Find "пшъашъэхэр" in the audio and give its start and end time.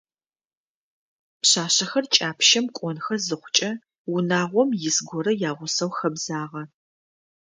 1.41-2.05